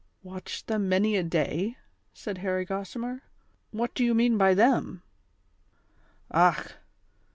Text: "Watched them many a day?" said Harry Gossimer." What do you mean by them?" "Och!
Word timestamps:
"Watched 0.23 0.65
them 0.65 0.89
many 0.89 1.15
a 1.15 1.21
day?" 1.21 1.77
said 2.11 2.39
Harry 2.39 2.65
Gossimer." 2.65 3.21
What 3.69 3.93
do 3.93 4.03
you 4.03 4.15
mean 4.15 4.35
by 4.35 4.55
them?" 4.55 5.03
"Och! 6.31 6.77